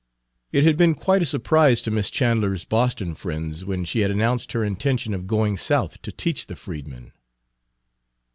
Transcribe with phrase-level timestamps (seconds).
[0.51, 4.49] It had been quite a surprise to Miss Chandler's Boston friends when she had announced
[4.49, 7.11] Page 151 her intention of going South to teach the freedmen.